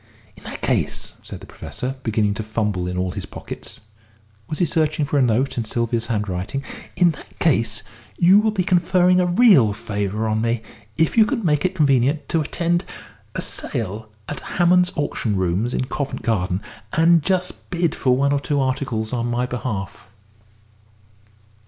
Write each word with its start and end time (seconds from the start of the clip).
"In 0.35 0.43
that 0.45 0.63
case," 0.63 1.13
said 1.21 1.41
the 1.41 1.45
Professor, 1.45 1.95
beginning 2.01 2.33
to 2.33 2.41
fumble 2.41 2.87
in 2.87 2.97
all 2.97 3.11
his 3.11 3.27
pockets 3.27 3.79
was 4.49 4.57
he 4.57 4.65
searching 4.65 5.05
for 5.05 5.19
a 5.19 5.21
note 5.21 5.59
in 5.59 5.63
Sylvia's 5.63 6.07
handwriting? 6.07 6.63
"in 6.95 7.11
that 7.11 7.37
case, 7.37 7.83
you 8.17 8.39
will 8.39 8.49
be 8.49 8.63
conferring 8.63 9.19
a 9.19 9.27
real 9.27 9.73
favour 9.73 10.27
on 10.27 10.41
me 10.41 10.63
if 10.97 11.19
you 11.19 11.25
can 11.27 11.45
make 11.45 11.65
it 11.65 11.75
convenient 11.75 12.27
to 12.29 12.41
attend 12.41 12.83
a 13.35 13.43
sale 13.43 14.09
at 14.27 14.39
Hammond's 14.39 14.91
Auction 14.95 15.35
Rooms 15.35 15.71
in 15.71 15.85
Covent 15.85 16.23
Garden, 16.23 16.63
and 16.97 17.21
just 17.21 17.69
bid 17.69 17.93
for 17.93 18.17
one 18.17 18.33
or 18.33 18.39
two 18.39 18.59
articles 18.59 19.13
on 19.13 19.27
my 19.29 19.45
behalf." 19.45 20.09